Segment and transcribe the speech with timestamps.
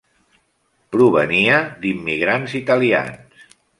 [0.95, 3.45] Provenia d'immigrants italians.